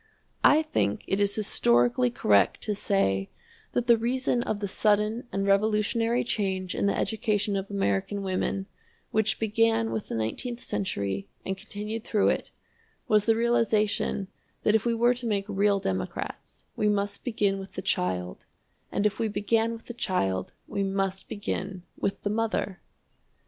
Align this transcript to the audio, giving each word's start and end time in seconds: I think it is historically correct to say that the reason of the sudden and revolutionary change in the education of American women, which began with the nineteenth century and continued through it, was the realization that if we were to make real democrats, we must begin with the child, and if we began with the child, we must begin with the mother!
I 0.43 0.63
think 0.63 1.03
it 1.05 1.21
is 1.21 1.35
historically 1.35 2.09
correct 2.09 2.63
to 2.63 2.73
say 2.73 3.29
that 3.73 3.85
the 3.85 3.99
reason 3.99 4.41
of 4.41 4.59
the 4.59 4.67
sudden 4.67 5.27
and 5.31 5.45
revolutionary 5.45 6.23
change 6.23 6.73
in 6.73 6.87
the 6.87 6.97
education 6.97 7.55
of 7.55 7.69
American 7.69 8.23
women, 8.23 8.65
which 9.11 9.39
began 9.39 9.91
with 9.91 10.07
the 10.07 10.15
nineteenth 10.15 10.59
century 10.59 11.27
and 11.45 11.55
continued 11.55 12.03
through 12.03 12.29
it, 12.29 12.49
was 13.07 13.25
the 13.25 13.35
realization 13.35 14.27
that 14.63 14.73
if 14.73 14.85
we 14.87 14.95
were 14.95 15.13
to 15.13 15.27
make 15.27 15.45
real 15.47 15.79
democrats, 15.79 16.65
we 16.75 16.89
must 16.89 17.23
begin 17.23 17.59
with 17.59 17.73
the 17.73 17.83
child, 17.83 18.47
and 18.91 19.05
if 19.05 19.19
we 19.19 19.27
began 19.27 19.71
with 19.71 19.85
the 19.85 19.93
child, 19.93 20.51
we 20.65 20.81
must 20.81 21.29
begin 21.29 21.83
with 21.95 22.23
the 22.23 22.31
mother! 22.31 22.81